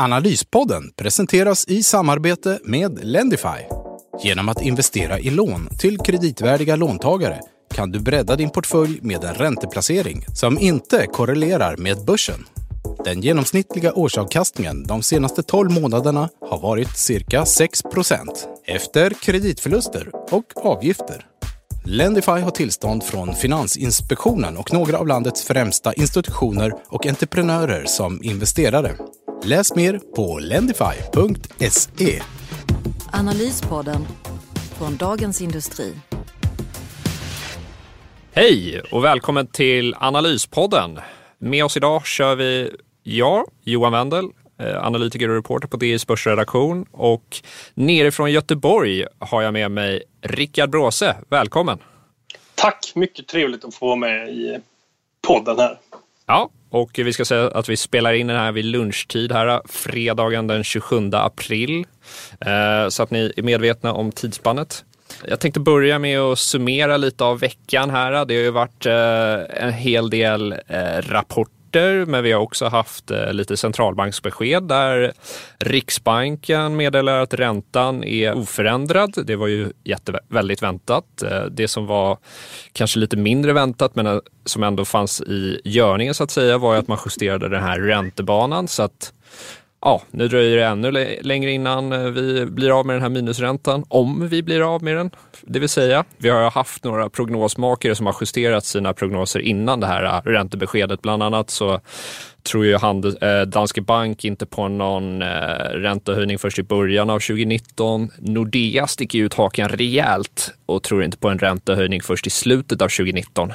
[0.00, 3.58] Analyspodden presenteras i samarbete med Lendify.
[4.22, 7.40] Genom att investera i lån till kreditvärdiga låntagare
[7.74, 12.46] kan du bredda din portfölj med en ränteplacering som inte korrelerar med börsen.
[13.04, 18.28] Den genomsnittliga årsavkastningen de senaste 12 månaderna har varit cirka 6%
[18.66, 21.26] efter kreditförluster och avgifter.
[21.84, 28.96] Lendify har tillstånd från Finansinspektionen och några av landets främsta institutioner och entreprenörer som investerare.
[29.44, 32.22] Läs mer på lendify.se.
[33.12, 34.06] Analyspodden
[34.78, 35.94] från Dagens Industri.
[38.32, 40.98] Hej och välkommen till Analyspodden.
[41.38, 44.24] Med oss idag kör vi jag, Johan Wendel,
[44.58, 47.36] eh, analytiker och reporter på DIs börsredaktion och
[47.74, 51.16] nerifrån Göteborg har jag med mig Rickard Bråse.
[51.28, 51.78] Välkommen!
[52.54, 52.92] Tack!
[52.94, 54.58] Mycket trevligt att få vara med i
[55.26, 55.78] podden här.
[56.26, 60.46] Ja, och vi ska säga att vi spelar in den här vid lunchtid här, fredagen
[60.46, 61.84] den 27 april.
[62.40, 64.84] Eh, så att ni är medvetna om tidsspannet.
[65.24, 68.24] Jag tänkte börja med att summera lite av veckan här.
[68.24, 72.68] Det har ju varit eh, en hel del eh, rapporter rapporter, men vi har också
[72.68, 75.12] haft eh, lite centralbanksbesked där
[75.58, 79.14] Riksbanken meddelar att räntan är oförändrad.
[79.26, 81.22] Det var ju jätte, väldigt väntat.
[81.22, 82.18] Eh, det som var
[82.72, 86.76] kanske lite mindre väntat, men eh, som ändå fanns i görningen så att säga, var
[86.76, 89.12] att man justerade den här räntebanan så att
[89.80, 90.90] ja, nu dröjer det ännu
[91.22, 94.96] längre innan eh, vi blir av med den här minusräntan, om vi blir av med
[94.96, 95.10] den.
[95.42, 99.86] Det vill säga, vi har haft några prognosmakare som har justerat sina prognoser innan det
[99.86, 101.02] här eh, räntebeskedet.
[101.02, 101.80] Bland annat så
[102.42, 108.10] tror ju eh, Danske Bank inte på någon räntehöjning först i början av 2019.
[108.18, 112.88] Nordea sticker ut hakan rejält och tror inte på en räntehöjning först i slutet av
[112.88, 113.52] 2019.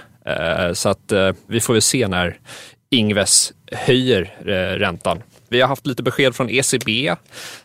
[0.73, 1.13] Så att
[1.47, 2.37] vi får väl se när
[2.89, 4.35] Ingves höjer
[4.77, 5.21] räntan.
[5.53, 7.15] Vi har haft lite besked från ECB.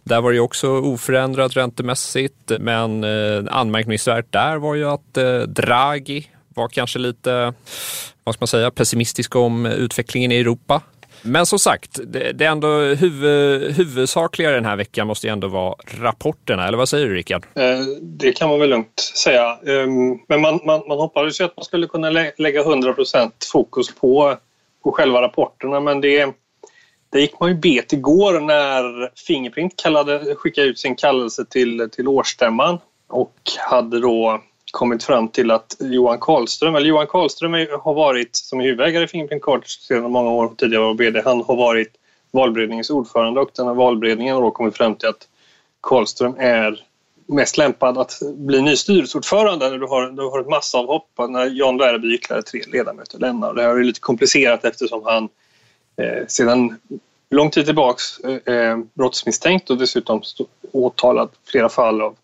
[0.02, 6.26] Där var det också oförändrat räntemässigt, men eh, anmärkningsvärt där var ju att eh, Draghi
[6.54, 7.54] var kanske lite,
[8.24, 10.82] vad ska man säga, pessimistisk om utvecklingen i Europa.
[11.22, 15.48] Men som sagt, det, det är ändå huvud, huvudsakliga den här veckan måste ju ändå
[15.48, 17.46] vara rapporterna, eller vad säger du Rickard?
[17.54, 19.58] Eh, det kan man väl lugnt säga.
[19.66, 24.36] Ehm, men man, man, man hoppades ju att man skulle kunna lägga 100% fokus på,
[24.84, 26.34] på själva rapporterna, men det
[27.10, 32.08] det gick man ju bet igår när Fingerprint kallade, skickade ut sin kallelse till, till
[32.08, 37.52] årsstämman och hade då kommit fram till att Johan Karlström, eller Johan Karlström
[37.82, 41.22] har varit som huvudägare i Fingerprint Cards sedan många år tidigare var VD.
[41.24, 41.92] Han har varit
[42.30, 45.28] valberedningens ordförande och den här valberedningen har då kommit fram till att
[45.80, 46.84] Karlström är
[47.26, 51.76] mest lämpad att bli ny styrelseordförande när du har, du har ett massavhopp när Jan
[51.76, 53.54] Dvärby ytterligare tre ledamöter lämnar.
[53.54, 55.28] Det här är lite komplicerat eftersom han
[55.98, 56.80] eh, sedan
[57.30, 60.22] lång tid tillbaks eh, eh brottsmisstänkt och dessutom
[60.72, 62.16] åtalad flera fall av,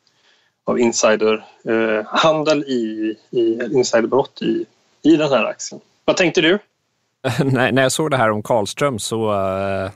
[0.64, 4.66] av insiderhandel eh, i, i insiderbrott i,
[5.02, 5.80] i den här aktien.
[6.04, 6.58] Vad tänkte du?
[7.44, 9.90] när jag såg det här om Karlström så uh,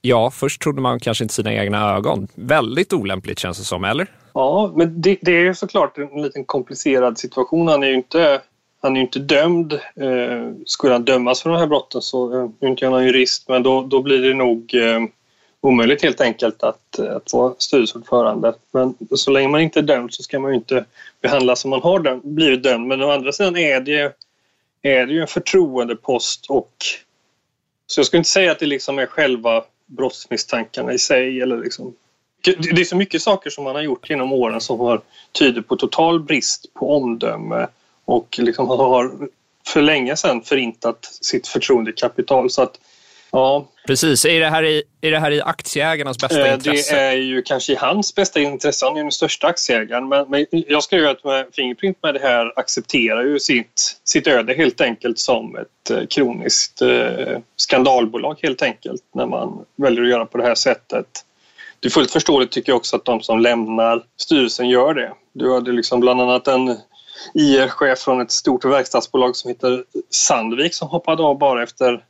[0.00, 2.28] ja, först trodde man kanske inte sina egna ögon.
[2.34, 4.06] Väldigt olämpligt känns det som, eller?
[4.32, 7.68] Ja, men det, det är såklart en liten komplicerad situation.
[7.68, 8.40] Han är ju inte
[8.86, 9.72] han är ju inte dömd.
[9.72, 13.48] Eh, skulle han dömas för de här brotten så, eh, är inte jag någon jurist,
[13.48, 15.00] men då, då blir det nog eh,
[15.60, 18.54] omöjligt helt enkelt att, eh, att vara styrelseordförande.
[18.72, 20.84] Men så länge man inte är dömd så ska man ju inte
[21.20, 22.86] behandlas som man har döm, blivit dömd.
[22.86, 24.16] Men å andra sidan är det,
[24.82, 26.72] är det ju en förtroendepost och
[27.86, 31.94] så jag skulle inte säga att det liksom är själva brottsmisstankarna i sig eller liksom
[32.44, 35.00] det är så mycket saker som man har gjort genom åren som har
[35.32, 37.66] tyder på total brist på omdöme
[38.06, 39.12] och liksom har
[39.66, 42.50] för länge sedan förintat sitt förtroendekapital.
[42.50, 42.80] Så att,
[43.30, 43.68] ja.
[43.86, 44.24] Precis.
[44.24, 46.94] Är det, här i, är det här i aktieägarnas bästa eh, intresse?
[46.94, 48.86] Det är ju kanske i hans bästa intresse.
[48.86, 50.08] Han är ju den största aktieägaren.
[50.08, 51.20] Men, men jag ska ju att
[51.52, 56.82] Fingerprint med det här accepterar ju sitt, sitt öde helt enkelt som ett eh, kroniskt
[56.82, 61.06] eh, skandalbolag helt enkelt när man väljer att göra på det här sättet.
[61.80, 65.12] Det är fullt förståeligt tycker jag också att de som lämnar styrelsen gör det.
[65.32, 66.76] Du hade liksom bland annat en
[67.34, 72.04] IR-chef från ett stort verkstadsbolag som heter Sandvik som hoppade av bara efter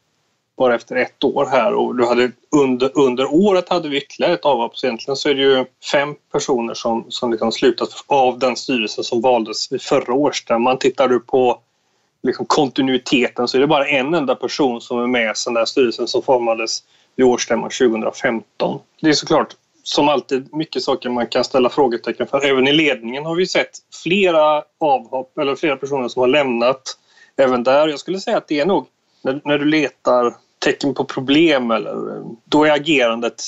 [0.56, 4.44] bara efter ett år här och du hade under, under året hade vi ytterligare ett
[4.44, 4.76] avhopp.
[4.76, 9.04] Så egentligen så är det ju fem personer som, som liksom slutat av den styrelsen
[9.04, 10.78] som valdes vid förra årsstämman.
[10.78, 11.60] Tittar du på
[12.22, 16.08] liksom kontinuiteten så är det bara en enda person som är med sen den styrelsen
[16.08, 16.82] som formades
[17.16, 18.80] vid årsstämman 2015.
[19.00, 19.54] Det är såklart
[19.88, 22.44] som alltid mycket saker man kan ställa frågetecken för.
[22.44, 23.71] Även i ledningen har vi sett
[24.03, 26.99] flera avhopp eller flera personer som har lämnat
[27.37, 27.88] även där.
[27.88, 28.87] Jag skulle säga att det är nog
[29.23, 33.43] när, när du letar tecken på problem eller då är agerandet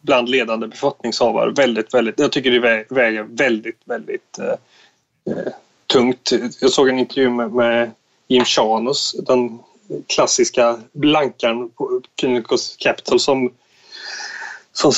[0.00, 5.52] bland ledande befattningshavare väldigt, väldigt, jag tycker det väger väldigt, väldigt eh, eh,
[5.86, 6.32] tungt.
[6.60, 7.90] Jag såg en intervju med, med
[8.28, 9.58] Jim Chanos, den
[10.06, 13.52] klassiska blankaren på Kynikos Capital som
[14.76, 14.92] som,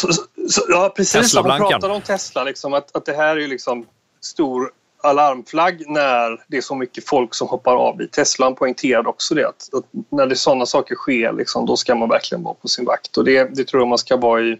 [0.68, 3.86] ja, precis man pratade om Tesla, liksom, att, att det här är liksom
[4.20, 4.70] stor
[5.02, 8.52] alarmflagg när det är så mycket folk som hoppar av i Tesla.
[8.52, 12.44] poängterade också det att, att när det sådana saker sker liksom, då ska man verkligen
[12.44, 14.58] vara på sin vakt och det, det tror jag man ska vara i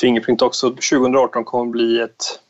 [0.00, 0.70] Fingerprint också.
[0.70, 2.40] 2018 kommer bli ett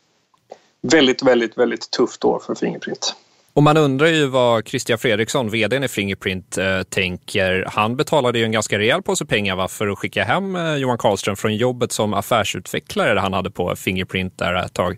[0.81, 3.15] väldigt, väldigt, väldigt tufft år för Fingerprint.
[3.55, 7.65] Och man undrar ju vad Christian Fredriksson, vd i Fingerprint, eh, tänker.
[7.67, 10.97] Han betalade ju en ganska rejäl påse pengar va, för att skicka hem eh, Johan
[10.97, 14.97] Karlström från jobbet som affärsutvecklare han hade på Fingerprint där ett tag.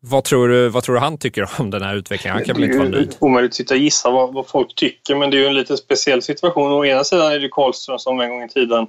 [0.00, 2.36] Vad tror, du, vad tror du han tycker om den här utvecklingen?
[2.36, 3.08] Han kan väl inte vara nöjd?
[3.08, 5.46] Det är omöjligt att sitta och gissa vad, vad, folk tycker men det är ju
[5.46, 6.72] en lite speciell situation.
[6.72, 8.86] Å ena sidan är det Karlström som en gång i tiden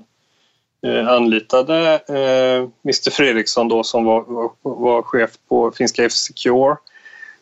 [0.87, 6.75] eh, anlitade eh, Mr Fredriksson då som var, var, var chef på finska F-Secure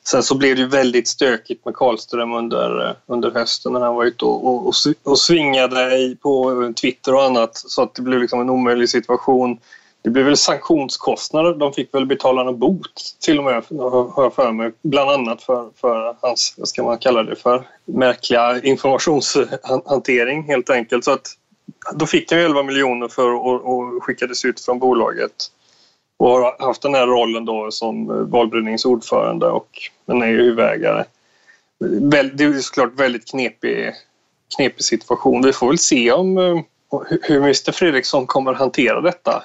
[0.08, 4.06] Sen så blev det väldigt stökigt med Karlström under, eh, under hösten när han var
[4.06, 4.74] ute och, och,
[5.04, 8.90] och svingade i, på eh, Twitter och annat så att det blev liksom en omöjlig
[8.90, 9.60] situation.
[10.02, 11.54] Det blev väl sanktionskostnader.
[11.54, 13.64] De fick väl betala en bot till och med,
[14.16, 14.72] har jag för mig.
[14.84, 21.04] Bland annat för, för hans, vad ska man kalla det för, märkliga informationshantering helt enkelt.
[21.04, 21.28] Så att
[21.94, 25.32] då fick han 11 miljoner för och, och skickades ut från bolaget
[26.18, 29.70] och har haft den här rollen då som eh, valberedningsordförande och
[30.06, 31.04] men är ju huvudägare.
[32.34, 33.92] Det är såklart väldigt knepig,
[34.56, 35.42] knepig situation.
[35.42, 36.60] Vi får väl se om eh,
[37.22, 39.44] hur Mr Fredriksson kommer hantera detta.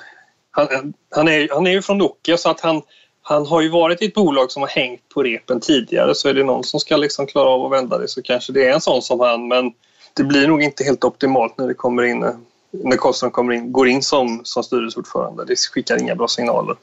[0.51, 0.81] Han, eh,
[1.11, 2.83] han, är, han är ju från Nokia så att han,
[3.23, 6.35] han har ju varit i ett bolag som har hängt på repen tidigare så är
[6.35, 8.81] det någon som ska liksom klara av att vända det så kanske det är en
[8.81, 9.73] sån som han men
[10.15, 12.25] det blir nog inte helt optimalt när det kommer in
[12.71, 15.45] när Karlström kommer in, går in som, som styrelseordförande.
[15.45, 16.77] Det skickar inga bra signaler.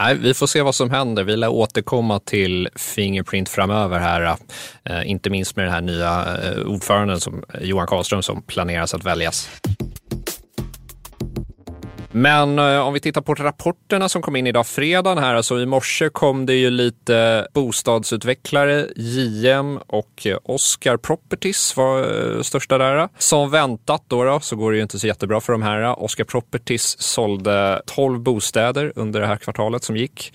[0.00, 1.24] Nej, vi får se vad som händer.
[1.24, 4.36] Vi lär återkomma till Fingerprint framöver här.
[4.84, 9.04] Eh, inte minst med den här nya eh, ordföranden som Johan Karlström som planeras att
[9.04, 9.48] väljas.
[12.16, 15.66] Men eh, om vi tittar på rapporterna som kom in idag fredagen här, alltså i
[15.66, 21.98] morse kom det ju lite bostadsutvecklare, JM och eh, Oscar Properties var
[22.36, 23.08] eh, största där.
[23.18, 26.02] Som väntat då, då så går det ju inte så jättebra för de här.
[26.02, 30.32] Oscar Properties sålde 12 bostäder under det här kvartalet som gick.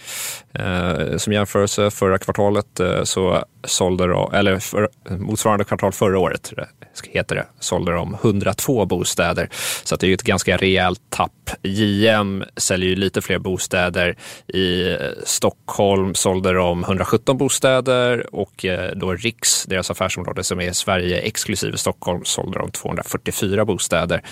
[0.53, 6.53] Eh, som jämförelse förra kvartalet eh, så sålde de, eller för, motsvarande kvartal förra året
[6.57, 6.63] eh,
[7.12, 9.50] heter det, sålde de 102 bostäder.
[9.83, 11.50] Så det är ju ett ganska rejält tapp.
[11.62, 14.18] JM säljer ju lite fler bostäder.
[14.48, 20.71] I eh, Stockholm sålde de 117 bostäder och eh, då Riks, deras affärsområde som är
[20.71, 24.24] Sverige exklusive Stockholm, sålde de 244 bostäder.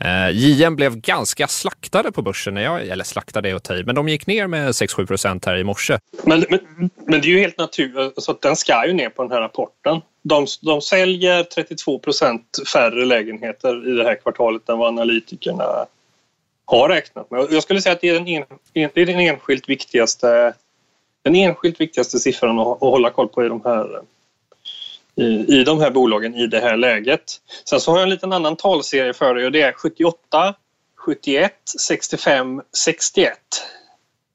[0.00, 4.08] Eh, JM blev ganska slaktade på börsen, eller slaktade är att ta i, men de
[4.08, 5.98] gick ner med 6-7 procent här i morse.
[6.24, 9.22] Men, men, men det är ju helt naturligt, så att den ska ju ner på
[9.22, 14.78] den här rapporten de, de säljer 32 procent färre lägenheter i det här kvartalet än
[14.78, 15.86] vad analytikerna
[16.64, 17.46] har räknat med.
[17.50, 20.54] Jag skulle säga att det är den, en, det är den enskilt viktigaste
[21.22, 24.00] den enskilt viktigaste siffran att, att hålla koll på i de här
[25.14, 27.40] i, i de här bolagen i det här läget.
[27.64, 30.54] Sen så har jag en liten annan talserie för dig och det är 78,
[30.96, 33.38] 71, 65, 61.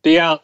[0.02, 0.40] Det är,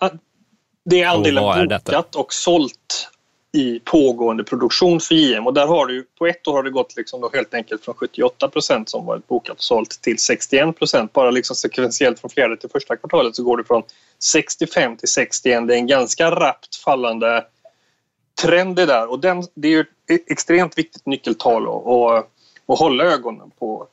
[0.85, 3.07] det är andelen bokat och sålt
[3.53, 6.97] i pågående produktion för JM och där har du på ett år har det gått
[6.97, 11.13] liksom då helt enkelt från 78 procent som varit bokat och sålt till 61 procent.
[11.13, 13.83] Bara liksom sekventiellt från fjärde till första kvartalet så går det från
[14.19, 15.67] 65 till 61.
[15.67, 17.45] Det är en ganska rappt fallande
[18.41, 22.29] trend det där och den, det är ju ett extremt viktigt nyckeltal att, att,
[22.67, 23.87] att hålla ögonen på.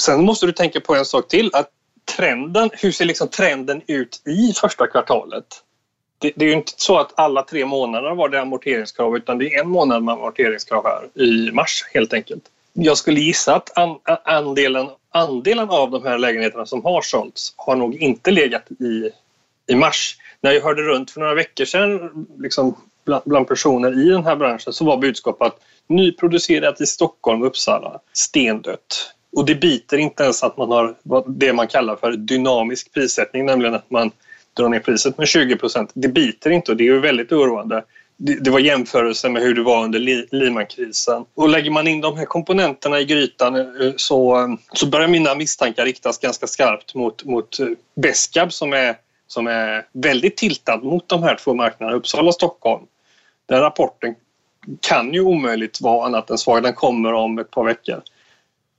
[0.00, 1.70] Sen måste du tänka på en sak till att
[2.16, 5.63] trenden, hur ser liksom trenden ut i första kvartalet?
[6.24, 9.54] Det, det, är ju inte så att alla tre månader var det amorteringskrav utan det
[9.54, 12.42] är en månad med amorteringskrav här i mars helt enkelt.
[12.72, 17.76] Jag skulle gissa att an, andelen, andelen av de här lägenheterna som har sålts har
[17.76, 19.10] nog inte legat i,
[19.72, 20.16] i mars.
[20.40, 24.36] När jag hörde runt för några veckor sedan liksom bland, bland personer i den här
[24.36, 29.14] branschen så var budskapet att nyproducerat i Stockholm och Uppsala, stendött.
[29.36, 30.94] Och det biter inte ens att man har
[31.26, 34.10] det man kallar för dynamisk prissättning, nämligen att man
[34.54, 35.90] drar ner priset med 20 procent.
[35.94, 37.84] Det biter inte och det är ju väldigt oroande.
[38.16, 39.98] Det, var jämförelse med hur det var under
[40.34, 41.24] Lehmankrisen.
[41.34, 45.34] Och lägger man in de här komponenterna i grytan eh, så, eh, så börjar mina
[45.34, 48.96] misstankar riktas ganska skarpt mot, mot eh, Beskab som är,
[49.26, 52.84] som är väldigt tiltad mot de här två marknaderna, Uppsala och Stockholm.
[53.46, 54.14] Den rapporten
[54.80, 56.62] kan ju omöjligt vara annat än svag.
[56.62, 58.02] Den kommer om ett par veckor.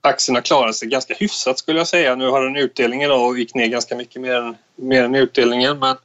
[0.06, 2.14] Aktien har klarat sig ganska hyfsat skulle jag säga.
[2.14, 5.78] Nu har den utdelning idag och gick ner ganska mycket mer än, mer än utdelningen.
[5.78, 5.96] Men,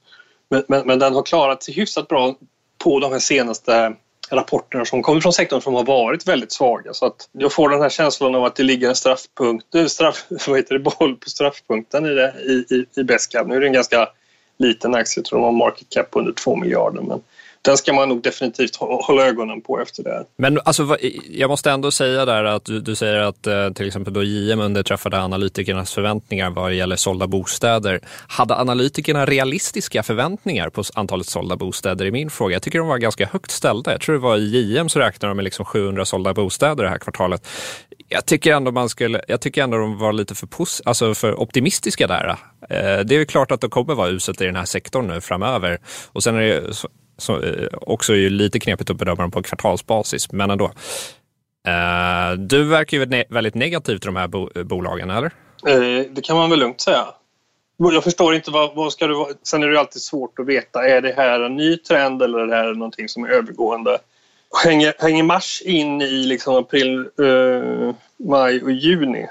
[0.68, 2.36] men, men den har klarat sig hyfsat bra
[2.84, 3.94] på de här senaste
[4.30, 6.94] rapporterna som kommer från sektorn som har varit väldigt svaga.
[6.94, 10.58] Så att jag får den här känslan av att det ligger en straffpunkt, straff, vad
[10.58, 13.48] heter det, boll på straffpunkten i, det, i, i, i Beskab.
[13.48, 14.10] Nu är det en ganska
[14.58, 17.02] liten aktie, jag tror de har market cap under 2 miljarder.
[17.02, 17.22] Men
[17.62, 20.26] den ska man nog definitivt hålla ögonen på efter det.
[20.38, 20.98] Men alltså,
[21.30, 24.60] jag måste ändå säga där att du, du säger att eh, till exempel då JM
[24.60, 28.00] underträffade analytikernas förväntningar vad gäller sålda bostäder.
[28.28, 32.56] Hade analytikerna realistiska förväntningar på antalet sålda bostäder i min fråga?
[32.56, 33.92] Jag tycker de var ganska högt ställda.
[33.92, 36.90] Jag tror det var i JM så räknade de med liksom 700 sålda bostäder det
[36.90, 37.48] här kvartalet.
[38.08, 41.40] Jag tycker ändå man skulle, jag tycker ändå de var lite för, pos, alltså för
[41.40, 42.28] optimistiska där.
[42.70, 45.80] Eh, det är klart att det kommer vara uselt i den här sektorn nu framöver.
[46.08, 46.74] Och sen är det
[47.18, 50.72] så, eh, också är lite knepigt att bedöma dem på kvartalsbasis, men ändå.
[51.68, 55.32] Eh, du verkar ju ne väldigt negativ till de här bo eh, bolagen, eller?
[55.68, 57.06] Eh, det kan man väl lugnt säga.
[57.78, 59.26] Jag förstår inte vad, vad ska du...
[59.44, 60.88] Sen är det alltid svårt att veta.
[60.88, 63.98] Är det här en ny trend eller är det här någonting som är övergående?
[64.64, 69.28] Hänger, hänger mars in i liksom april, eh, maj och juni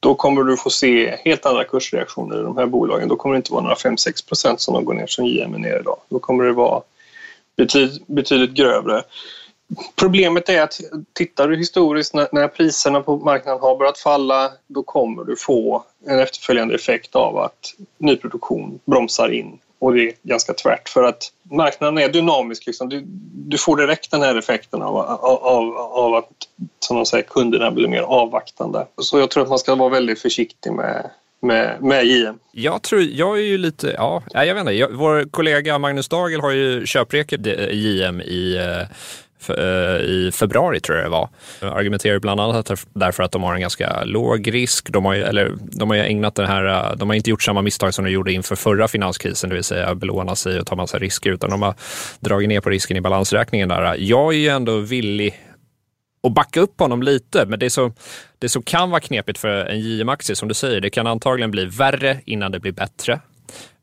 [0.00, 3.08] då kommer du få se helt andra kursreaktioner i de här bolagen.
[3.08, 5.58] Då kommer det inte vara några 5-6 procent som de går ner som JM är
[5.58, 5.98] ner idag.
[6.08, 6.82] Då kommer det vara
[7.56, 9.02] betyd, betydligt grövre.
[9.96, 10.80] Problemet är att
[11.12, 15.84] tittar du historiskt när, när priserna på marknaden har börjat falla då kommer du få
[16.06, 21.32] en efterföljande effekt av att nyproduktion bromsar in och det är ganska tvärt för att
[21.42, 22.66] marknaden är dynamisk.
[22.66, 22.88] Liksom.
[22.88, 23.02] Du,
[23.32, 26.30] du får direkt den här effekten av, av, av att
[26.78, 28.86] som de säger, kunderna blir mer avvaktande.
[29.02, 32.38] Så jag tror att man ska vara väldigt försiktig med, med, med JM.
[32.52, 34.72] Jag tror, jag är ju lite, ja, jag vet inte.
[34.72, 38.86] Jag, vår kollega Magnus Dagel har ju köpreket JM i Eh,
[39.48, 41.28] Eh, i februari tror jag det var.
[41.60, 44.90] Argumenterar bland annat därför att de har en ganska låg risk.
[44.90, 47.42] De har ju, eller, de har ju ägnat den här, eh, de har inte gjort
[47.42, 50.76] samma misstag som de gjorde inför förra finanskrisen, det vill säga belåna sig och ta
[50.76, 51.74] massa risker, utan de har
[52.20, 53.96] dragit ner på risken i balansräkningen där.
[53.98, 55.42] Jag är ju ändå villig
[56.22, 57.94] att backa upp honom lite, men det, som,
[58.38, 61.64] det som kan vara knepigt för en JM-aktie, som du säger, det kan antagligen bli
[61.64, 63.20] värre innan det blir bättre.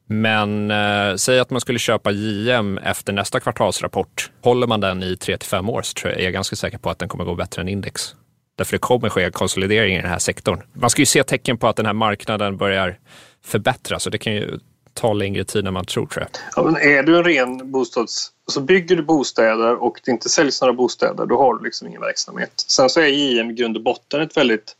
[0.06, 4.32] Men eh, säg att man skulle köpa JM efter nästa kvartalsrapport.
[4.42, 6.78] Håller man den i 3 till 5 år så tror jag, jag är ganska säker
[6.78, 8.16] på att den kommer gå bättre än index.
[8.56, 10.62] Därför det kommer ske konsolidering i den här sektorn.
[10.74, 13.00] Man ska ju se tecken på att den här marknaden börjar
[13.46, 14.60] förbättras och det kan ju
[14.94, 16.42] ta längre tid än man tror tror jag.
[16.56, 18.30] Ja, men är du en ren bostads...
[18.48, 22.02] Så bygger du bostäder och det inte säljs några bostäder, då har du liksom ingen
[22.02, 22.54] verksamhet.
[22.68, 24.76] Sen så är JM i grund och botten ett väldigt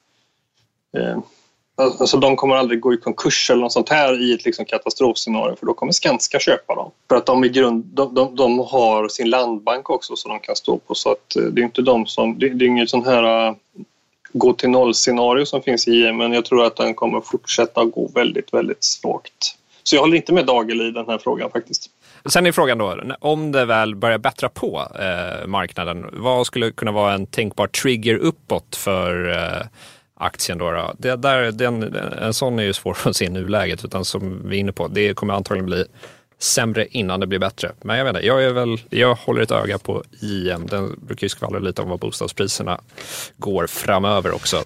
[0.98, 1.20] eh,
[1.76, 4.66] Alltså, alltså de kommer aldrig gå i konkurs eller något sånt här i ett liksom
[4.66, 6.92] katastrofscenario för då kommer Skanska köpa dem.
[7.10, 10.56] För att de, i grund, de, de, de har sin landbank också som de kan
[10.56, 12.40] stå på så att eh, det är inte de som...
[12.40, 13.56] Det, det är inget sånt här uh,
[14.34, 18.12] gå till noll-scenario som finns i IM men jag tror att den kommer fortsätta gå
[18.16, 19.56] väldigt, väldigt svagt.
[19.84, 21.90] Så jag håller inte med Dagel i den här frågan faktiskt.
[22.26, 26.92] Sen är frågan då, om det väl börjar bättra på eh, marknaden, vad skulle kunna
[26.92, 29.68] vara en tänkbar trigger uppåt för eh,
[30.24, 30.72] aktien då.
[30.72, 30.94] då.
[30.98, 34.56] Det där, den, en sån är ju svår att se i nuläget, utan som vi
[34.56, 35.86] är inne på, det kommer antagligen bli
[36.40, 37.72] sämre innan det blir bättre.
[37.82, 40.68] Men jag vet inte, jag, är väl, jag håller ett öga på IM.
[40.68, 42.82] Den brukar ju skvallra lite om vad bostadspriserna
[43.38, 44.64] går framöver också.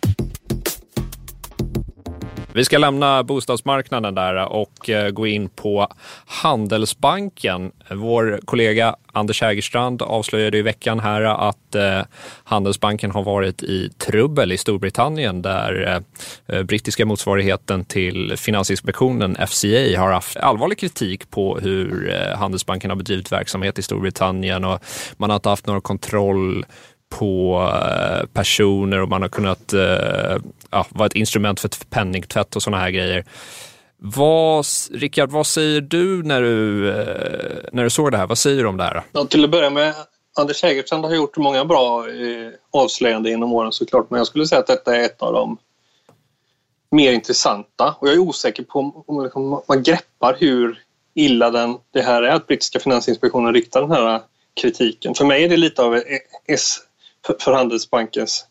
[2.57, 5.87] Vi ska lämna bostadsmarknaden där och eh, gå in på
[6.25, 7.71] Handelsbanken.
[7.91, 12.01] Vår kollega Anders Hägerstrand avslöjade i veckan här att eh,
[12.43, 16.03] Handelsbanken har varit i trubbel i Storbritannien där
[16.47, 23.31] eh, brittiska motsvarigheten till Finansinspektionen, FCA, har haft allvarlig kritik på hur Handelsbanken har bedrivit
[23.31, 24.79] verksamhet i Storbritannien och
[25.17, 26.65] man har inte haft någon kontroll
[27.09, 30.37] på eh, personer och man har kunnat eh,
[30.71, 33.25] ja, vara ett instrument för penningtvätt och sådana här grejer.
[33.97, 38.27] Vad, Rickard, vad säger du när du, eh, när du såg det här?
[38.27, 39.03] Vad säger du om det här?
[39.11, 39.93] Ja, till att börja med,
[40.39, 42.05] Anders Hägerstrand har gjort många bra
[42.71, 45.57] avslöjanden genom åren såklart, men jag skulle säga att detta är ett av de
[46.91, 50.83] mer intressanta och jag är osäker på om liksom man greppar hur
[51.13, 54.21] illa den, det här är att brittiska finansinspektionen riktar den här
[54.61, 55.13] kritiken.
[55.13, 56.01] För mig är det lite av
[56.47, 56.77] S
[57.39, 58.45] för Handelsbankens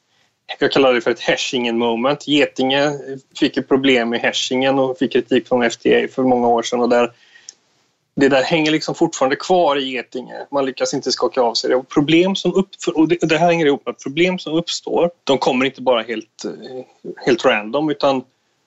[0.58, 2.28] jag kallar det för ett hashingen moment.
[2.28, 2.92] Getinge
[3.38, 6.88] fick ett problem med hashingen och fick kritik från FDA för många år sedan och
[6.88, 7.12] där
[8.20, 10.46] det där hänger liksom fortfarande kvar i Getinge.
[10.50, 11.76] Man lyckas inte skaka av sig det.
[11.76, 15.10] Och problem som upp, och det, det här hänger ihop med att problem som uppstår,
[15.24, 16.84] de kommer inte bara helt, eh,
[17.26, 18.24] helt random utan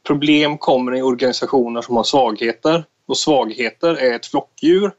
[0.08, 4.92] problem kommer i organisationer som har svagheter och svagheter är ett flockdjur.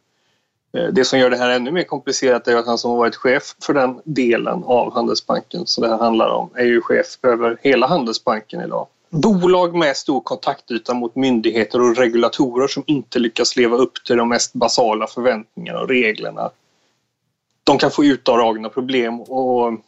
[0.72, 3.16] Eh, det som gör det här ännu mer komplicerat är att han som har varit
[3.16, 7.58] chef för den delen av Handelsbanken som det här handlar om är ju chef över
[7.62, 8.86] hela Handelsbanken idag.
[9.10, 14.28] Bolag med stor kontaktyta mot myndigheter och regulatorer som inte lyckas leva upp till de
[14.28, 16.50] mest basala förväntningarna och reglerna.
[17.64, 19.78] De kan få utdragna problem och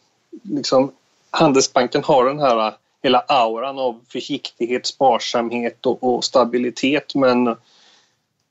[0.41, 0.91] liksom
[1.31, 2.73] Handelsbanken har den här eh,
[3.03, 7.55] hela auran av försiktighet, sparsamhet och, och stabilitet men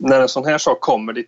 [0.02, 1.22] när en sån här sak kommer, det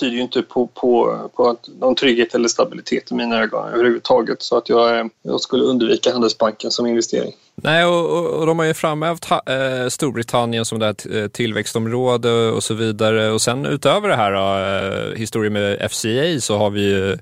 [0.00, 4.42] tyder ju inte på, på, på att någon trygghet eller stabilitet i mina ögon överhuvudtaget.
[4.42, 7.32] Så att jag, eh, jag skulle undvika Handelsbanken som investering.
[7.54, 12.62] Nej, och, och de har ju framhävt eh, Storbritannien som det här eh, tillväxtområde och
[12.62, 13.30] så vidare.
[13.30, 17.18] Och sen utöver det här då, eh, historien med FCA så har vi ju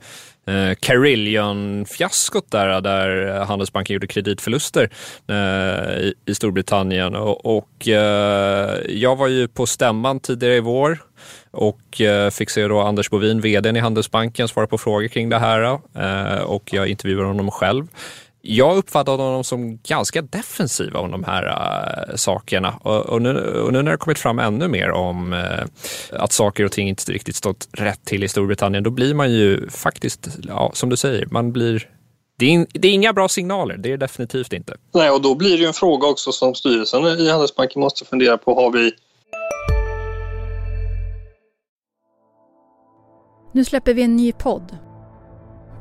[0.47, 4.91] eh, Carillion-fiaskot där, där Handelsbanken gjorde kreditförluster
[5.29, 7.17] eh, i, i, Storbritannien.
[7.17, 10.99] Och, och eh, jag var ju på stämman tidigare i vår
[11.51, 15.39] och eh, fick se då Anders Bovin, vd i Handelsbanken, svara på frågor kring det
[15.39, 17.87] här eh, och jag intervjuade honom själv
[18.49, 22.81] jag uppfattade honom som ganska defensiv om de här uh, sakerna.
[22.83, 25.65] Och, och, nu, och, nu, när det kommit fram ännu mer om uh,
[26.13, 29.71] att saker och ting inte riktigt stått rätt till i Storbritannien, då blir man ju
[29.71, 31.91] faktiskt, ja, som du säger, man blir
[32.39, 34.77] det är, det är, inga bra signaler, det är det definitivt inte.
[34.95, 38.39] Nej, och då blir det ju en fråga också som styrelsen i Handelsbanken måste fundera
[38.39, 38.55] på.
[38.55, 38.93] Har vi...
[43.53, 44.77] Nu släpper vi en ny podd.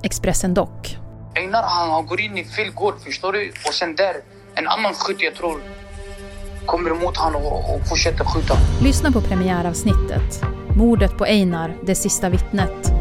[0.04, 0.98] Expressen Dock
[1.36, 3.52] Einar han, han går in i fel gård, förstår du?
[3.68, 4.16] Och sen där,
[4.56, 5.60] en annan skytt jag tror
[6.66, 8.58] kommer emot honom och, och fortsätter skjuta.
[8.82, 10.42] Lyssna på premiäravsnittet.
[10.78, 12.92] Mordet på Einar, det sista vittnet.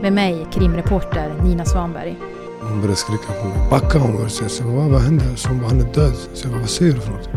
[0.00, 2.16] Med mig, krimreporter Nina Svanberg.
[2.60, 3.70] Hon började skrika på mig.
[3.70, 4.48] Backa hon började säga.
[4.48, 5.24] Så vad, vad hände?
[5.36, 6.14] Så hon bara, han är död.
[6.34, 7.28] Så jag bara, vad säger du för något?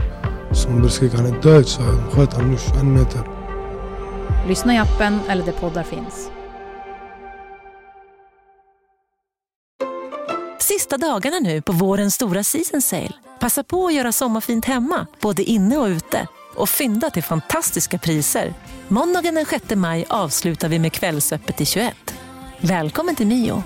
[0.52, 1.67] Så hon började skrika, han är död.
[1.67, 3.21] Så jag sköt honom nu en meter.
[4.48, 6.30] Lyssna i appen eller där poddar finns.
[10.65, 13.13] Sista dagarna nu på vårens stora season sale.
[13.39, 16.28] Passa på att göra sommarfint hemma, både inne och ute.
[16.56, 18.54] Och fynda till fantastiska priser.
[18.88, 21.95] Måndagen den 6 maj avslutar vi med Kvällsöppet i 21.
[22.62, 23.63] Välkommen till Mio.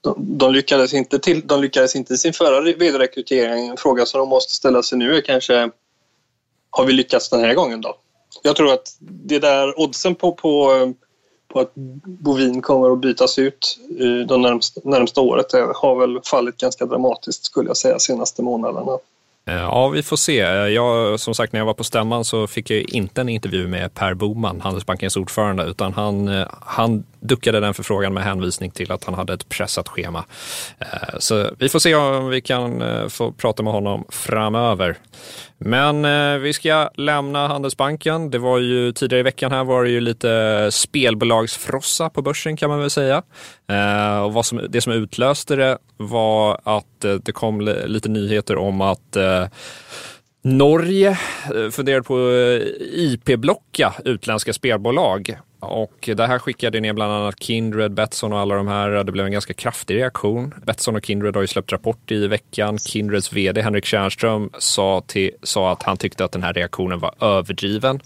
[0.00, 3.68] De, de, lyckades inte till, de lyckades inte i sin förra vd-rekrytering.
[3.68, 5.70] En fråga som de måste ställa sig nu är kanske
[6.70, 7.96] har vi lyckats den här gången då?
[8.42, 11.05] Jag tror att det där oddsen på, på eh,
[11.56, 16.56] på att Bovin kommer att bytas ut eh, de närmsta, närmsta året har väl fallit
[16.56, 18.92] ganska dramatiskt skulle jag säga senaste månaderna.
[19.48, 20.40] Eh, ja, vi får se.
[20.40, 23.68] Eh, jag, som sagt, när jag var på stämman så fick jag inte en intervju
[23.68, 29.04] med Per Boman, Handelsbankens ordförande, utan han, han duckade den förfrågan med hänvisning till att
[29.04, 30.24] han hade ett pressat schema.
[30.78, 34.98] Eh, så vi får se om vi kan eh, få prata med honom framöver.
[35.58, 38.30] Men eh, vi ska lämna Handelsbanken.
[38.30, 42.70] Det var ju tidigare i veckan här var det ju lite spelbolagsfrossa på börsen kan
[42.70, 43.22] man väl säga.
[44.24, 49.16] Och vad som, det som utlöste det var att det kom lite nyheter om att
[50.44, 51.18] Norge
[51.70, 52.16] funderar på
[52.92, 58.68] IP-blocka utländska spelbolag och det här skickade ner bland annat Kindred, Betsson och alla de
[58.68, 58.90] här.
[59.04, 60.54] Det blev en ganska kraftig reaktion.
[60.66, 62.78] Betsson och Kindred har ju släppt rapport i veckan.
[62.78, 67.14] Kindreds vd Henrik Tjärnström sa, till, sa att han tyckte att den här reaktionen var
[67.20, 68.00] överdriven.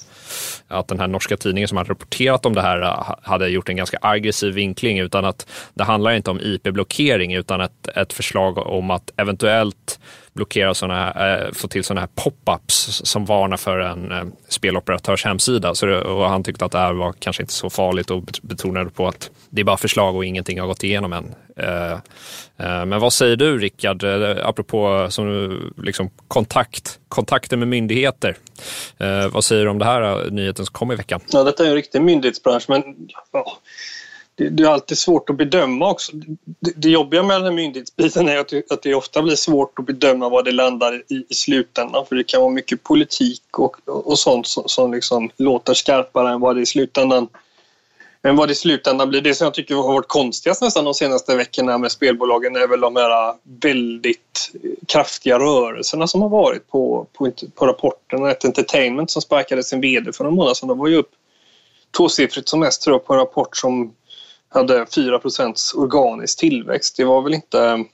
[0.69, 3.77] Att den här norska tidningen som hade rapporterat om det här eh, hade gjort en
[3.77, 8.91] ganska aggressiv vinkling utan att det handlar inte om IP-blockering utan ett, ett förslag om
[8.91, 10.01] att eventuellt
[10.33, 15.75] blockera såna, eh, få till sådana här pop-ups som varnar för en eh, speloperatörs hemsida.
[15.75, 18.91] Så det, och han tyckte att det här var kanske inte så farligt och betonade
[18.91, 21.35] på att det är bara förslag och ingenting har gått igenom än.
[21.57, 28.37] Eh, eh men vad säger du Rickard, eh, apropå som, liksom, kontakt, kontakter med myndigheter?
[28.99, 31.21] Eh, vad säger du om det här nyheten som kom i veckan?
[31.31, 32.83] Ja, detta är en riktig myndighetsbransch men
[33.33, 33.59] ja,
[34.41, 36.13] det, det, är alltid svårt att bedöma också.
[36.45, 39.87] Det, det jobbiga med den här myndighetsbiten är att, att det ofta blir svårt att
[39.87, 44.19] bedöma vad det landar i, i slutändan för det kan vara mycket politik och, och
[44.19, 47.29] sånt som, som liksom låter skarpare än vad det i slutändan
[48.23, 50.95] men vad det i slutändan blir, det som jag tycker har varit konstigast nästan de
[50.95, 54.51] senaste veckorna med spelbolagen är väl de här väldigt
[54.89, 58.27] kraftiga rörelserna som har varit på, på, på rapporten.
[58.27, 61.11] Ett Entertainment som sparkade sin VD för några månader sedan, de var ju upp
[61.97, 63.93] tvåsiffrigt som mest tror jag på en rapport som
[64.51, 66.97] hade 4% organisk tillväxt.
[66.97, 67.85] Det var väl inte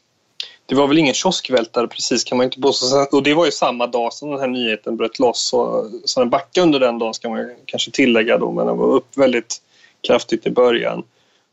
[0.68, 3.06] det var väl ingen kioskvältare precis kan man inte påstå.
[3.12, 5.48] Och det var ju samma dag som den här nyheten bröt loss.
[5.48, 8.86] Så, så den backade under den dagen ska man kanske tillägga då, men den var
[8.86, 9.62] upp väldigt
[10.06, 11.02] kraftigt i början.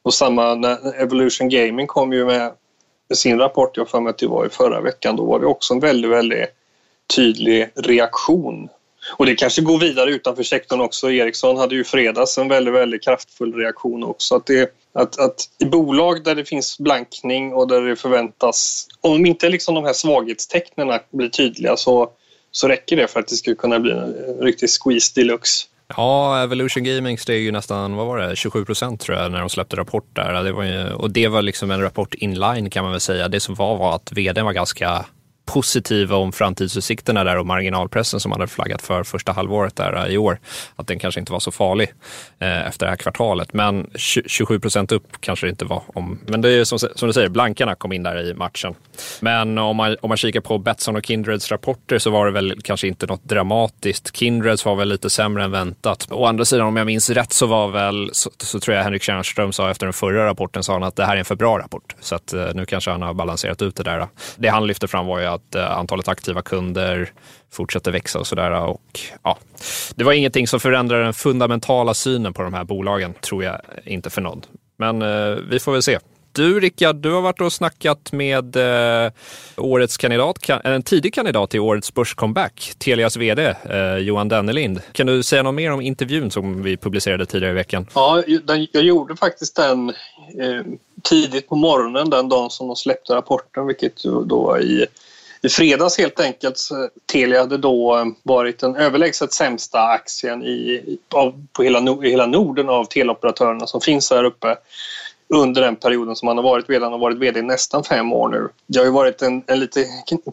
[0.04, 2.52] Och samma när Evolution Gaming kom ju med
[3.14, 5.74] sin rapport, jag för mig att det var i förra veckan, då var det också
[5.74, 6.50] en väldigt, väldigt
[7.16, 8.70] tydlig reaktion.
[9.18, 11.12] Och det kanske går vidare utanför sektorn också.
[11.12, 14.36] Ericsson hade ju fredags en väldigt, väldigt kraftfull reaktion också.
[14.36, 19.26] Att, det, att, att i bolag där det finns blankning och där det förväntas, om
[19.26, 22.10] inte liksom de här svaghetstecknen blir tydliga så,
[22.52, 25.66] så räcker det för att det ska kunna bli en riktig squeeze deluxe.
[25.98, 29.50] Ja, Evolution Gaming steg ju nästan, vad var det, 27 procent tror jag när de
[29.50, 30.44] släppte rapport där.
[30.44, 33.28] Det var ju, och det var liksom en rapport inline kan man väl säga.
[33.28, 35.06] Det som var var att vdn var ganska
[35.46, 40.14] positiva om framtidsutsikterna där och marginalpressen som man hade flaggat för första halvåret där äh,
[40.14, 40.40] i år,
[40.76, 41.94] att den kanske inte var så farlig
[42.40, 43.54] eh, efter det här kvartalet.
[43.54, 45.84] Men 27 procent upp kanske det inte var.
[45.88, 48.76] Om, men det är som, som du säger, blankarna kom in där i matchen.
[49.20, 52.62] Men om man, om man kikar på Betsson och Kindreds rapporter så var det väl
[52.64, 54.16] kanske inte något dramatiskt.
[54.18, 56.08] Kindreds var väl lite sämre än väntat.
[56.12, 59.04] Å andra sidan, om jag minns rätt så var väl, så, så tror jag Henrik
[59.04, 61.60] Tjärnström sa efter den förra rapporten, sa han att det här är en för bra
[61.60, 61.96] rapport.
[62.00, 64.08] Så att eh, nu kanske han har balanserat ut det där.
[64.38, 67.12] Det han lyfte fram var ju att eh, antalet aktiva kunder
[67.52, 68.76] fortsätter växa och sådär.
[69.24, 69.38] ja,
[69.96, 74.10] det var ingenting som förändrade den fundamentala synen på de här bolagen, tror jag inte
[74.10, 74.42] för någon.
[74.78, 76.00] Men eh, vi får väl se.
[76.36, 79.12] Du Rickard, du har varit och snackat med eh,
[79.58, 84.82] årets kandidat, en tidig kandidat till årets börscomeback, Telias vd eh, Johan Dennelind.
[84.92, 87.88] Kan du säga något mer om intervjun som vi publicerade tidigare i veckan?
[87.94, 90.66] Ja, den, jag gjorde faktiskt den eh,
[91.04, 94.86] tidigt på morgonen den dagen som de släppte rapporten, vilket då var i
[95.44, 96.70] i fredags helt enkelt.
[97.12, 102.70] Telia hade då eh, varit den överlägset sämsta aktien i, av, på hela, hela Norden
[102.70, 104.58] av teleoperatörerna som finns här uppe
[105.28, 106.86] under den perioden som han har varit vd.
[106.86, 108.50] Han har varit vd i nästan fem år nu.
[108.68, 109.86] Det har ju varit en, en lite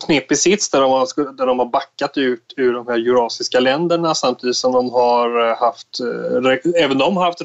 [0.06, 4.14] knepig sits där de, har, där de har backat ut ur de här eurasiska länderna
[4.14, 7.42] samtidigt som de har eh, haft, eh, även de har haft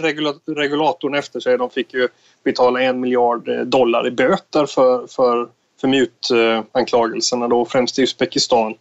[0.48, 1.58] regulatorn efter sig.
[1.58, 2.08] De fick ju
[2.44, 5.48] betala en miljard dollar i böter för, för
[5.82, 8.76] för mutanklagelserna då främst i Uzbekistan.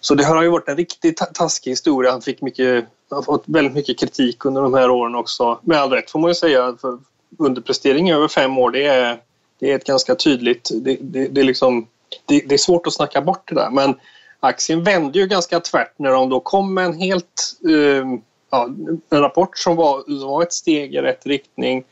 [0.00, 2.10] Så det har ju varit en riktigt taskig historia.
[2.10, 5.60] Han fick mycket, har fått väldigt mycket kritik under de här åren också.
[5.62, 6.76] Med all rätt får man ju säga.
[6.80, 6.98] För
[7.38, 9.20] underprestering över fem år det är,
[9.58, 10.70] det är ett ganska tydligt...
[10.72, 11.86] Det, det, det, är liksom,
[12.26, 13.70] det, det, är svårt att snacka bort det där.
[13.70, 13.94] Men
[14.40, 17.56] aktien vände ju ganska tvärt när de då kom med en helt...
[17.68, 18.04] Uh,
[18.50, 18.68] ja,
[19.10, 21.84] en rapport som var, som var ett steg i rätt riktning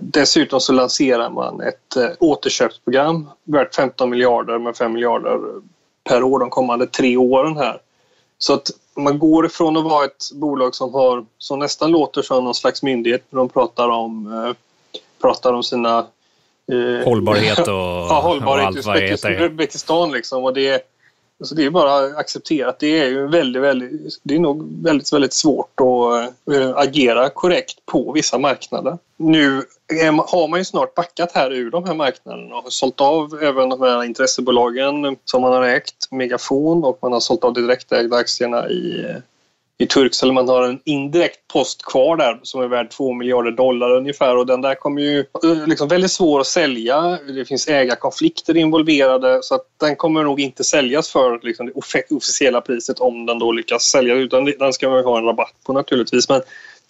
[0.00, 5.38] dessutom så lanserar man ett eh, återköpsprogram värt 15 miljarder med 5 miljarder
[6.04, 7.80] per år de kommande tre åren här.
[8.38, 12.44] Så att man går ifrån att vara ett bolag som, har, som nästan låter som
[12.44, 14.52] någon slags myndighet när de pratar om, eh,
[15.20, 16.06] pratar om sina...
[16.72, 20.44] Eh, hållbarhet och, ja, hållbarhet och allt vad Uzbekistan liksom.
[20.44, 20.82] Och det,
[21.40, 24.84] Alltså det är bara att acceptera att det är ju väldigt, väldigt, det är nog
[24.84, 28.98] väldigt, väldigt svårt att äh, agera korrekt på vissa marknader.
[29.16, 29.62] Nu
[30.26, 33.80] har man ju snart backat här ur de här marknaderna och sålt av även de
[33.80, 38.68] här intressebolagen som man har ägt, Megafon och man har sålt av de direktägda aktierna
[38.68, 39.16] i eh,
[39.80, 40.32] i Turkcell.
[40.32, 44.46] Man har en indirekt post kvar där som är värd 2 miljarder dollar ungefär och
[44.46, 47.18] den där kommer ju eh, liksom väldigt svår att sälja.
[47.28, 51.72] Det finns ägarkonflikter involverade så att den kommer nog inte säljas för liksom, det
[52.14, 55.72] officiella priset om den då lyckas sälja utan den ska man ha en rabatt på
[55.72, 56.28] naturligtvis.
[56.28, 56.42] Men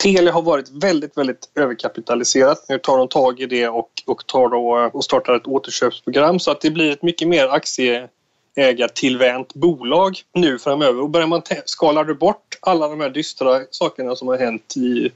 [0.02, 2.66] Telia har varit väldigt, väldigt överkapitaliserat.
[2.68, 6.40] Nu tar de tag i det och, och, tar då, eh, och startar ett återköpsprogram
[6.40, 11.02] så att det blir ett mycket mer aktieägartillvänt bolag nu framöver.
[11.02, 15.10] Och börjar man skalar du bort alla de här dystra sakerna som har hänt i,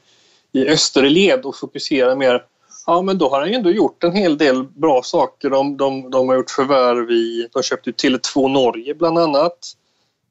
[0.52, 2.44] i österled och fokuserar mer
[2.87, 5.50] Ja, men då har han ju ändå gjort en hel del bra saker.
[5.50, 7.48] De, de, de har gjort förvärv i...
[7.52, 9.59] De köpte Tele2 Norge bland annat.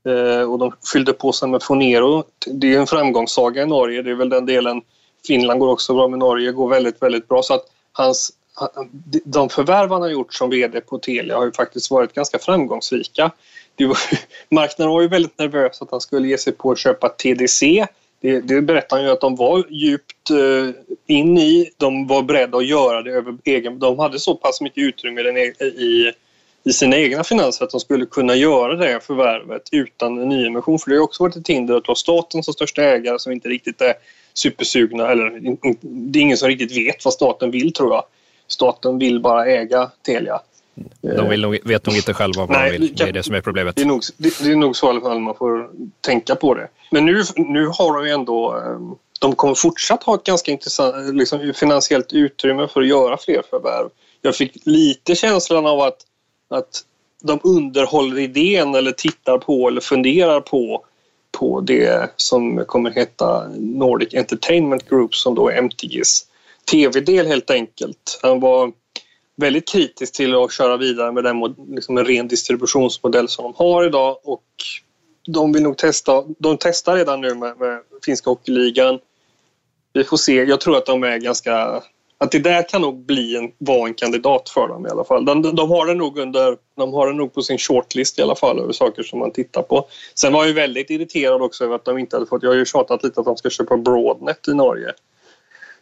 [0.07, 2.23] Eh, och de fyllde på sig med Fonero.
[2.45, 4.01] Det är en framgångssaga i Norge.
[4.01, 4.81] Det är väl den delen.
[5.27, 7.43] Finland går också bra, men Norge går väldigt, väldigt bra.
[7.43, 8.31] Så att hans
[9.25, 13.31] de förvärv han har gjort som vd på Telia har ju faktiskt varit ganska framgångsrika.
[13.77, 13.97] Var,
[14.49, 17.87] marknaden var ju väldigt nervös att han skulle ge sig på att köpa TDC.
[18.21, 20.69] Det, det berättar han ju att de var djupt uh,
[21.07, 21.69] in i.
[21.77, 23.79] De var beredda att göra det över egen...
[23.79, 26.11] De hade så pass mycket utrymme i, e- i,
[26.63, 30.79] i sina egna finanser att de skulle kunna göra det förvärvet utan en nyemission.
[30.79, 33.49] För det har också varit ett hinder att ha staten som största ägare som inte
[33.49, 33.93] riktigt är
[34.33, 35.11] supersugna.
[35.11, 35.29] Eller,
[35.81, 38.03] det är ingen som riktigt vet vad staten vill tror jag
[38.47, 40.41] staten vill bara äga Telia.
[41.01, 42.95] De vill nog, vet nog inte själva vad Nej, de vill.
[42.95, 43.75] Det är det som är problemet.
[43.75, 45.69] Det är, nog, det, det är nog så i alla fall man får
[46.01, 46.67] tänka på det.
[46.91, 48.51] Men nu, nu har de ju ändå...
[48.51, 53.41] Ehm, de kommer fortsatt ha ett ganska intressant liksom, finansiellt utrymme för att göra fler
[53.49, 53.89] förvärv.
[54.21, 55.97] Jag fick lite känslan av att,
[56.49, 56.83] att
[57.21, 60.85] de underhåller idén eller tittar på eller funderar på
[61.39, 66.25] på det som kommer heta Nordic Entertainment Group som då är MTGs
[66.71, 68.19] tv-del helt enkelt.
[68.21, 68.71] Han var
[69.35, 73.85] väldigt kritisk till att köra vidare med den liksom en ren distributionsmodell som de har
[73.85, 74.43] idag och
[75.27, 78.99] de vill nog testa, de testar redan nu med, med finska hockeyligan.
[79.93, 81.83] Vi får se, jag tror att de är ganska
[82.17, 85.25] att det där kan nog bli en, vara en kandidat för dem i alla fall.
[85.25, 88.35] De, de, har det nog under, de har det nog på sin shortlist i alla
[88.35, 89.87] fall över saker som man tittar på.
[90.15, 92.65] Sen var jag väldigt irriterad också över att de inte hade fått, jag har ju
[92.65, 94.93] tjatat lite att de ska köpa Broadnet i Norge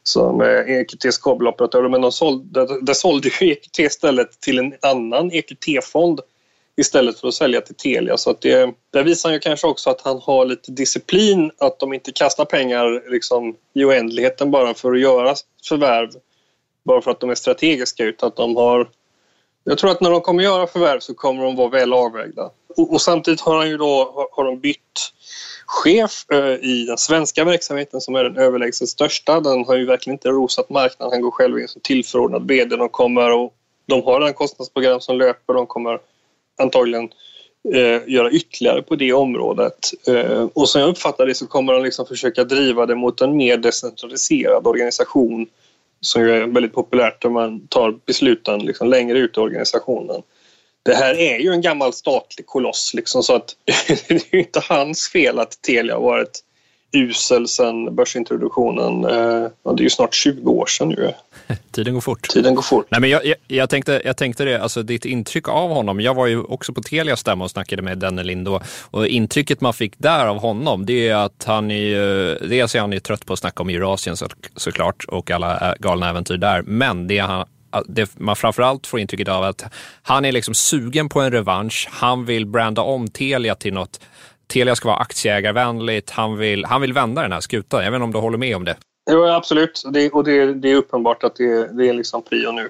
[0.03, 4.73] som eh, är EQTs kabeloperatör men de sålde, de sålde ju EQT istället till en
[4.81, 6.19] annan EQT-fond
[6.77, 8.17] istället för att sälja till Telia.
[8.17, 11.79] Så att det, där visar han ju kanske också att han har lite disciplin, att
[11.79, 15.35] de inte kastar pengar liksom i oändligheten bara för att göra
[15.69, 16.09] förvärv
[16.83, 18.89] bara för att de är strategiska utan att de har...
[19.63, 22.49] Jag tror att när de kommer göra förvärv så kommer de vara väl avvägda.
[22.77, 25.13] Och, och samtidigt har, han ju då, har de bytt
[25.71, 29.39] chef eh, i den svenska verksamheten som är den överlägset största.
[29.39, 31.13] Den har ju verkligen inte rosat marknaden.
[31.13, 32.75] Han går själv in som tillförordnad VD.
[32.75, 33.53] De, kommer och,
[33.85, 35.53] de har den kostnadsprogram som löper.
[35.53, 35.99] De kommer
[36.57, 37.09] antagligen
[37.73, 39.91] eh, göra ytterligare på det området.
[40.07, 43.37] Eh, och som jag uppfattar det så kommer han liksom försöka driva det mot en
[43.37, 45.47] mer decentraliserad organisation
[46.01, 50.21] som är väldigt populärt där man tar besluten liksom längre ut i organisationen.
[50.83, 53.55] Det här är ju en gammal statlig koloss liksom, så att
[54.07, 56.43] det är inte hans fel att Telia har varit
[56.91, 59.03] usel sedan börsintroduktionen.
[59.03, 61.13] Eh, det är ju snart 20 år sedan nu.
[61.71, 62.27] Tiden går fort.
[62.29, 62.85] Tiden går fort.
[62.89, 65.99] Nej, men jag, jag, jag, tänkte, jag tänkte det, alltså ditt intryck av honom.
[66.01, 69.73] Jag var ju också på Telia stämma och snackade med Denne Lind och, intrycket man
[69.73, 73.33] fick där av honom, det är att han är, dels är han ju trött på
[73.33, 77.45] att snacka om Eurasien så, såklart och alla galna äventyr där, men det han
[77.85, 79.63] det man framförallt får intrycket av att
[80.01, 81.89] han är liksom sugen på en revansch.
[81.91, 83.99] Han vill branda om Telia till något
[84.47, 86.09] Telia ska vara aktieägarvänligt.
[86.09, 87.83] Han vill, han vill vända den här skutan.
[87.83, 88.75] Jag vet inte om du håller med om det?
[89.11, 89.83] Jo, absolut.
[89.93, 92.69] Det, och det, det är uppenbart att det, det är liksom prio nu.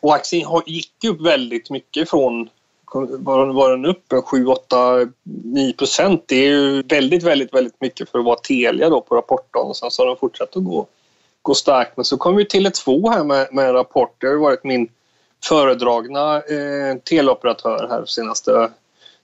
[0.00, 2.48] Och aktien gick upp väldigt mycket från
[2.94, 4.76] var, var den upp 7, 8,
[5.22, 6.24] 9 procent.
[6.26, 9.62] Det är ju väldigt, väldigt, väldigt mycket för att vara Telia då på rapporten.
[9.62, 10.86] Och sen så har den fortsatt att gå,
[11.42, 11.96] gå starkt.
[11.96, 14.16] Men så kom vi till ett två här med, med en rapport.
[14.18, 14.88] Det har varit min
[15.44, 18.70] föredragna eh, teleoperatör här senaste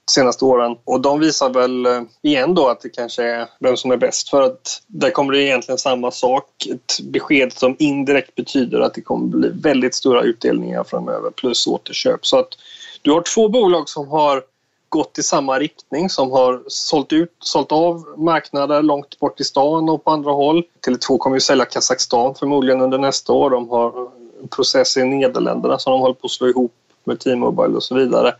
[0.09, 0.77] senaste åren.
[0.83, 4.29] Och de visar väl eh, igen då att det kanske är vem som är bäst
[4.29, 6.67] för att där kommer det egentligen samma sak.
[6.71, 12.25] Ett besked som indirekt betyder att det kommer bli väldigt stora utdelningar framöver plus återköp.
[12.25, 12.49] Så att
[13.01, 14.43] du har två bolag som har
[14.89, 19.89] gått i samma riktning som har sålt, ut, sålt av marknader långt bort i stan
[19.89, 20.63] och på andra håll.
[20.87, 23.49] Tele2 kommer ju sälja Kazakstan förmodligen under nästa år.
[23.49, 24.09] De har
[24.41, 26.73] en process i Nederländerna som de håller på att slå ihop
[27.03, 28.35] med T-Mobile och så vidare.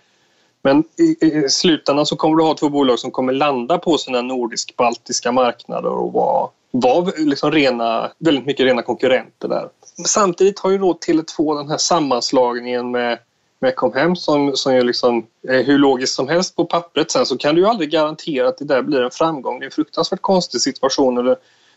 [0.62, 4.22] Men i, i slutändan så kommer du ha två bolag som kommer landa på sina
[4.22, 9.70] nordisk-baltiska marknader och vara, var liksom rena, väldigt mycket rena konkurrenter där.
[10.06, 13.20] Samtidigt har ju då Tele2 den här sammanslagningen med
[13.62, 17.12] med Comhem som, som ju liksom är hur logiskt som helst på pappret.
[17.12, 19.60] Sen så kan du ju aldrig garantera att det där blir en framgång.
[19.60, 21.36] Det är en fruktansvärt konstig situation när du,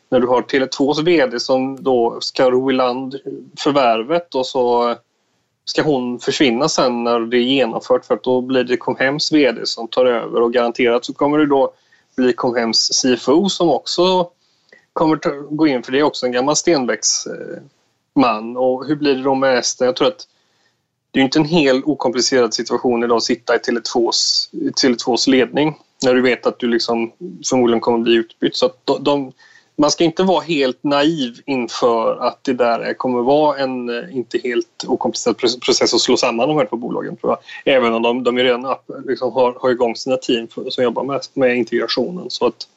[0.09, 3.17] när du har Tele2s VD som då ska ro i land
[3.59, 4.95] förvärvet och så
[5.65, 9.67] ska hon försvinna sen när det är genomfört för att då blir det Comhems VD
[9.67, 11.73] som tar över och garanterat så kommer det då
[12.17, 14.31] bli Comhems CFO som också
[14.93, 15.17] kommer
[15.57, 17.63] gå in för det är också en gammal Stenbecks eh,
[18.15, 19.85] man och hur blir det då med Ester?
[19.85, 20.27] Jag tror att
[21.13, 26.15] det är inte en helt okomplicerad situation idag att sitta i Tele2s, Tele2s ledning när
[26.15, 27.13] du vet att du liksom
[27.49, 28.57] förmodligen kommer att bli utbytt.
[28.57, 29.33] Så de, de,
[29.77, 34.17] man ska inte vara helt naiv inför att det där kommer att vara en eh,
[34.17, 37.17] inte helt okomplicerad process att slå samman de här två bolagen.
[37.17, 37.75] Tror jag.
[37.77, 38.75] Även om de, de redan
[39.07, 42.31] liksom har, har igång sina team för, som jobbar med, med integrationen.
[42.31, 42.69] Så att,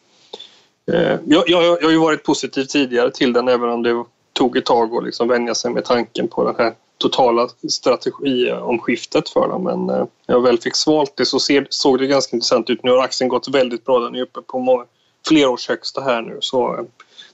[0.92, 4.58] eh, jag, jag, jag har ju varit positiv tidigare till den även om det tog
[4.58, 9.64] ett tag att liksom vänja sig med tanken på den här totala strategiomskiftet för dem.
[9.64, 12.84] Men när jag väl fick svalt det så ser, såg det ganska intressant ut.
[12.84, 14.00] Nu har aktien gått väldigt bra.
[14.00, 14.86] Den är uppe på
[15.28, 16.38] flerårshögsta här nu.
[16.42, 16.84] Så eh,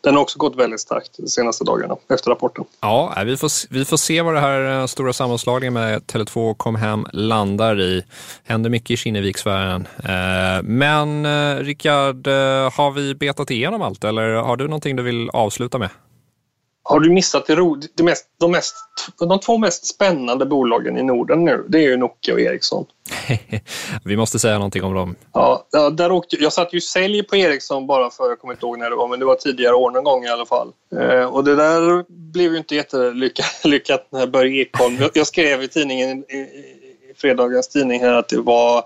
[0.01, 2.65] den har också gått väldigt starkt de senaste dagarna efter rapporten.
[2.81, 6.57] Ja, eh, vi får, vi får se vad det här stora sammanslagningen med Tele2 och
[6.57, 8.03] Comhem landar i.
[8.43, 9.87] händer mycket i Kinneviksfären.
[10.63, 11.25] Men
[11.63, 12.27] Rickard,
[12.73, 15.89] har vi betat igenom allt eller har du någonting du vill avsluta med?
[16.83, 18.75] Har du missat det, ro, det mest, de, mest,
[19.19, 21.65] de två mest spännande bolagen i Norden nu?
[21.67, 22.85] Det är ju Nokia och Ericsson.
[24.05, 25.15] Vi måste säga någonting om dem.
[25.33, 28.79] Ja, där åkte, jag satt ju sälj på Ericsson bara för, jag kommer inte ihåg
[28.79, 30.71] när det var, men det var tidigare år någon gång i alla fall.
[30.99, 35.67] Eh, och det där blev ju inte jättelyckat när Börje Ekholm, jag, jag skrev i
[35.67, 38.83] tidningen, i, i fredagens tidning här att det var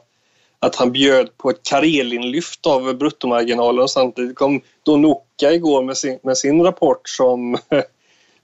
[0.66, 3.84] att han bjöd på ett Karelin-lyft av bruttomarginalen.
[3.84, 7.58] Och samtidigt kom Donoka igår med sin, med sin rapport som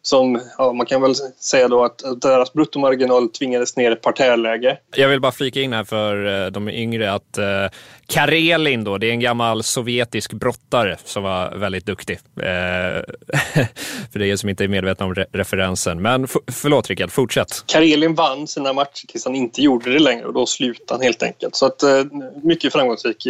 [0.02, 4.78] som, ja, man kan väl säga då att deras bruttomarginal tvingades ner i parterläge.
[4.96, 7.46] Jag vill bara flika in här för eh, de yngre att uh,
[8.08, 12.20] Karelin då, det är en gammal sovjetisk brottare som var väldigt duktig.
[12.38, 12.44] Uh,
[14.14, 16.02] för er som inte är medvetna om re referensen.
[16.02, 17.64] Men förlåt Rickard, fortsätt.
[17.66, 21.24] Karelin vann sina matcher tills han inte gjorde det längre och då slutade han helt
[21.24, 21.56] enkelt.
[21.56, 22.06] Så att uh,
[22.44, 23.28] mycket framgångsrik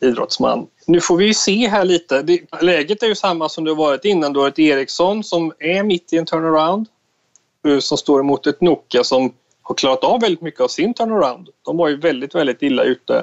[0.00, 0.66] idrottsman.
[0.90, 2.22] Nu får vi se här lite.
[2.22, 4.32] Det, läget är ju samma som det varit innan.
[4.32, 6.86] Du har ett Ericsson som är mitt i en turnaround
[7.66, 11.48] eh, som står emot ett Nokia som har klarat av väldigt mycket av sin turnaround.
[11.64, 13.22] De var ju väldigt, väldigt illa ute.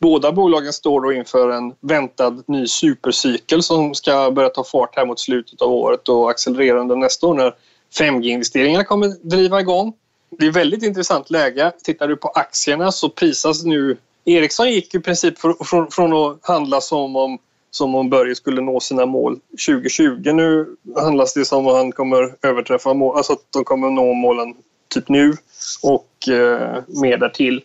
[0.00, 5.06] Båda bolagen står då inför en väntad ny supercykel som ska börja ta fart här
[5.06, 7.54] mot slutet av året och accelerera under nästa år när
[7.98, 9.92] 5G-investeringarna kommer driva igång.
[10.30, 11.72] Det är ett väldigt intressant läge.
[11.84, 13.96] Tittar du på aktierna så prisas nu
[14.28, 17.38] Ericsson gick i princip för, från, från att handla som om,
[17.70, 20.32] som om Börje skulle nå sina mål 2020.
[20.32, 24.54] Nu handlas det som om han kommer överträffa mål, alltså att de kommer nå målen
[24.88, 25.36] typ nu
[25.82, 27.64] och eh, mer därtill.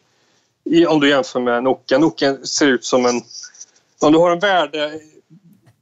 [0.66, 1.98] I, om du jämför med Nokia.
[1.98, 3.22] Nokia ser ut som en...
[4.02, 5.00] Om du har en värde,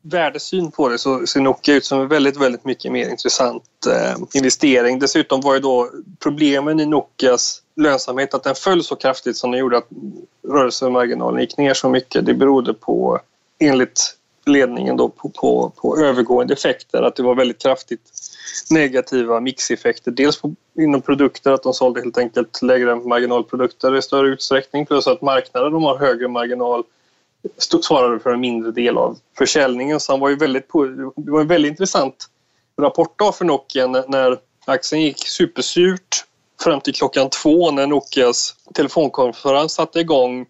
[0.01, 4.23] värdesyn på det så ser Nokia ut som en väldigt, väldigt mycket mer intressant eh,
[4.33, 4.99] investering.
[4.99, 9.59] Dessutom var ju då problemen i Nokias lönsamhet att den föll så kraftigt som den
[9.59, 9.87] gjorde att
[10.47, 12.25] rörelsemarginalen gick ner så mycket.
[12.25, 13.19] Det berodde på,
[13.59, 17.01] enligt ledningen, då, på, på, på övergående effekter.
[17.01, 18.01] Att det var väldigt kraftigt
[18.69, 20.11] negativa mixeffekter.
[20.11, 24.85] Dels på, inom produkter, att de sålde helt enkelt lägre marginalprodukter i större utsträckning.
[24.85, 26.83] Plus att marknaden de har högre marginal
[27.57, 29.99] svarade för en mindre del av försäljningen.
[29.99, 30.67] Så han var ju väldigt,
[31.15, 32.27] det var en väldigt intressant
[32.81, 36.25] rapport för Nokia när aktien gick supersurt
[36.63, 40.45] fram till klockan två när Nokias telefonkonferens satte igång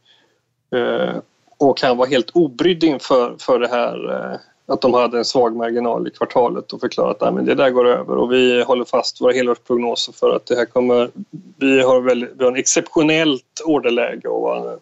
[0.75, 1.15] eh,
[1.57, 4.39] och han var helt obrydd inför för det här eh,
[4.73, 8.15] att de hade en svag marginal i kvartalet och förklarat att det där går över
[8.15, 11.09] och vi håller fast våra helårsprognoser för att det här kommer...
[11.57, 14.77] Vi har, väldigt, vi har en exceptionellt orderläge och eh,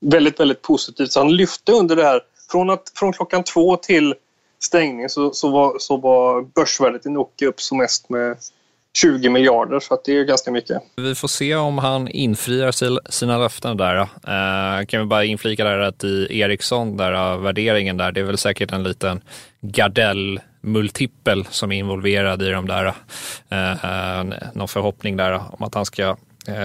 [0.00, 1.12] väldigt, väldigt positivt.
[1.12, 4.14] Så han lyfte under det här från, att, från klockan två till
[4.58, 8.36] stängning så, så, var, så var börsvärdet i Nokia upp som mest med
[9.02, 10.82] 20 miljarder, så att det är ganska mycket.
[10.96, 12.72] Vi får se om han infriar
[13.10, 13.96] sina löften där.
[14.00, 18.38] Eh, kan vi bara inflika där att i Ericsson, där värderingen där, det är väl
[18.38, 19.20] säkert en liten
[19.60, 22.94] Gardell multipel som är involverad i de där.
[23.48, 26.16] Eh, eh, någon förhoppning där om att han ska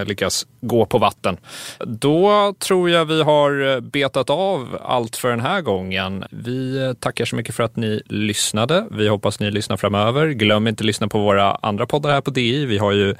[0.05, 1.37] lyckas gå på vatten.
[1.79, 6.23] Då tror jag vi har betat av allt för den här gången.
[6.31, 8.85] Vi tackar så mycket för att ni lyssnade.
[8.91, 10.27] Vi hoppas ni lyssnar framöver.
[10.27, 12.65] Glöm inte att lyssna på våra andra poddar här på DI.
[12.65, 13.15] Vi har ju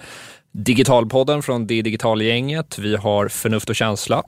[0.52, 2.78] Digitalpodden från det Digitalgänget.
[2.78, 4.24] Vi har Förnuft och känsla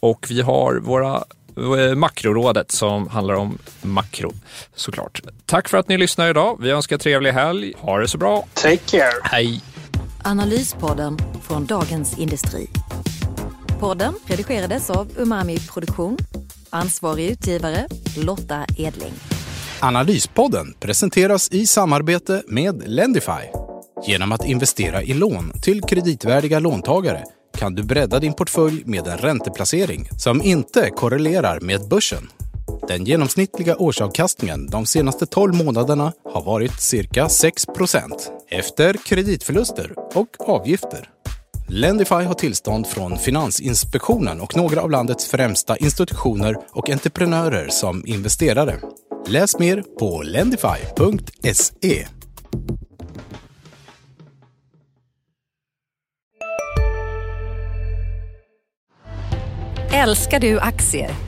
[0.00, 1.24] och vi har våra
[1.56, 4.32] eh, Makrorådet som handlar om makro
[4.74, 5.20] såklart.
[5.46, 6.58] Tack för att ni lyssnar idag.
[6.60, 7.72] Vi önskar trevlig helg.
[7.78, 8.46] Ha det så bra.
[8.54, 9.12] Take care.
[9.22, 9.60] Hej.
[10.24, 12.66] Analyspodden från Dagens Industri.
[13.80, 16.16] Podden redigerades av Umami Produktion.
[16.70, 19.12] Ansvarig utgivare Lotta Edling.
[19.80, 23.32] Analyspodden presenteras i samarbete med Lendify.
[24.06, 27.24] Genom att investera i lån till kreditvärdiga låntagare
[27.58, 32.28] kan du bredda din portfölj med en ränteplacering som inte korrelerar med börsen.
[32.88, 37.66] Den genomsnittliga årsavkastningen de senaste 12 månaderna har varit cirka 6%
[38.48, 41.08] efter kreditförluster och avgifter.
[41.68, 48.80] Lendify har tillstånd från Finansinspektionen och några av landets främsta institutioner och entreprenörer som investerare.
[49.26, 52.06] Läs mer på lendify.se.
[59.92, 61.27] Älskar du aktier?